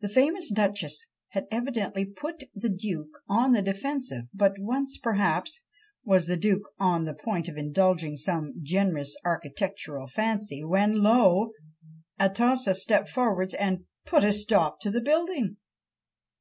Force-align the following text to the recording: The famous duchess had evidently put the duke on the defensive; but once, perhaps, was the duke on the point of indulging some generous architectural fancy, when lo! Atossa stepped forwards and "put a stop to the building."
The 0.00 0.08
famous 0.08 0.50
duchess 0.50 1.06
had 1.28 1.46
evidently 1.52 2.04
put 2.04 2.42
the 2.52 2.68
duke 2.68 3.12
on 3.28 3.52
the 3.52 3.62
defensive; 3.62 4.24
but 4.34 4.54
once, 4.58 4.98
perhaps, 4.98 5.60
was 6.02 6.26
the 6.26 6.36
duke 6.36 6.64
on 6.80 7.04
the 7.04 7.14
point 7.14 7.46
of 7.46 7.56
indulging 7.56 8.16
some 8.16 8.54
generous 8.64 9.16
architectural 9.24 10.08
fancy, 10.08 10.64
when 10.64 11.04
lo! 11.04 11.52
Atossa 12.18 12.74
stepped 12.74 13.10
forwards 13.10 13.54
and 13.54 13.84
"put 14.04 14.24
a 14.24 14.32
stop 14.32 14.80
to 14.80 14.90
the 14.90 15.00
building." 15.00 15.56